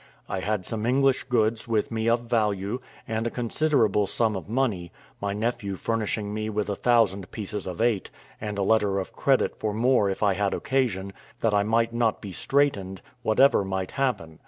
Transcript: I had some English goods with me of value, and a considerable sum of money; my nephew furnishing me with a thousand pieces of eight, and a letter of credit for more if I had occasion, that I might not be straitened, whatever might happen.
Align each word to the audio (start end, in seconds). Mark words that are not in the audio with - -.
I 0.27 0.39
had 0.39 0.65
some 0.65 0.87
English 0.87 1.25
goods 1.25 1.67
with 1.67 1.91
me 1.91 2.09
of 2.09 2.21
value, 2.21 2.81
and 3.07 3.27
a 3.27 3.29
considerable 3.29 4.07
sum 4.07 4.35
of 4.35 4.49
money; 4.49 4.91
my 5.21 5.31
nephew 5.33 5.75
furnishing 5.75 6.33
me 6.33 6.49
with 6.49 6.71
a 6.71 6.75
thousand 6.75 7.29
pieces 7.29 7.67
of 7.67 7.79
eight, 7.79 8.09
and 8.41 8.57
a 8.57 8.63
letter 8.63 8.97
of 8.97 9.13
credit 9.13 9.55
for 9.59 9.75
more 9.75 10.09
if 10.09 10.23
I 10.23 10.33
had 10.33 10.55
occasion, 10.55 11.13
that 11.41 11.53
I 11.53 11.61
might 11.61 11.93
not 11.93 12.19
be 12.19 12.31
straitened, 12.31 13.03
whatever 13.21 13.63
might 13.63 13.91
happen. 13.91 14.39